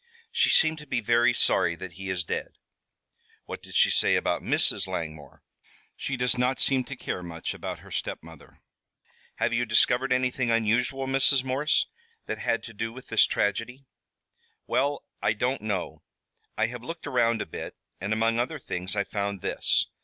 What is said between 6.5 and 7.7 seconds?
seem to care much